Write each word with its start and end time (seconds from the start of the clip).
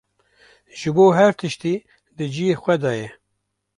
ji 0.77 0.89
bo 0.95 1.05
her 1.19 1.31
tiştî 1.39 1.73
di 2.15 2.25
cihê 2.33 2.55
xwe 2.63 2.75
de 2.83 2.93
ye. 2.99 3.07